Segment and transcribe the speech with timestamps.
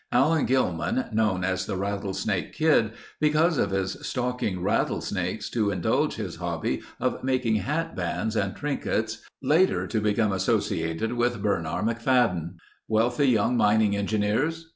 [0.11, 6.37] Allen Gillman, known as the Rattlesnake Kid, because of his stalking rattlesnakes to indulge his
[6.37, 12.55] hobby of making hat bands and trinkets, later to become associated with Bernarr McFadden.
[12.87, 14.69] Wealthy young mining engineers.